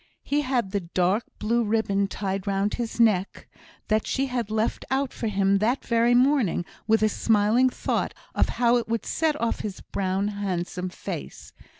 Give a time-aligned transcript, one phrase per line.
[0.23, 3.47] He had the dark blue ribbon tied round his neck
[3.87, 8.49] that she had left out for him that very morning, with a smiling thought of
[8.57, 11.53] how it would set off his brown, handsome face.